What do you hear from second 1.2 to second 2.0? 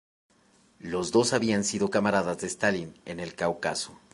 habían sido